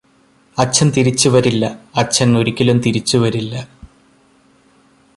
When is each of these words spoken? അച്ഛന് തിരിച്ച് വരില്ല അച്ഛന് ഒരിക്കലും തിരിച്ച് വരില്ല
അച്ഛന് 0.57 0.91
തിരിച്ച് 0.97 1.29
വരില്ല 1.29 1.65
അച്ഛന് 1.95 2.37
ഒരിക്കലും 2.37 2.77
തിരിച്ച് 2.79 3.17
വരില്ല 3.17 3.55